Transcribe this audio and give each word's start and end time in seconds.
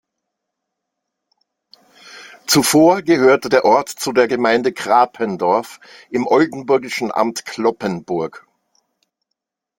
Zuvor 2.47 3.03
gehörte 3.03 3.49
der 3.49 3.65
Ort 3.65 3.89
zu 3.89 4.13
der 4.13 4.27
Gemeinde 4.27 4.73
Krapendorf 4.73 5.79
im 6.09 6.25
oldenburgischen 6.25 7.11
Amt 7.11 7.45
Cloppenburg. 7.45 8.47